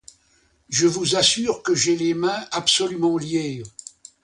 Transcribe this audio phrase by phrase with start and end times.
[0.67, 3.61] Je vous assure que j'ai les mains absolument liées.